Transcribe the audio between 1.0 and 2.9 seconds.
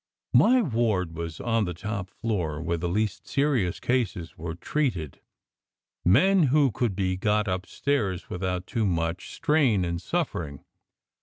was on the top floor, where the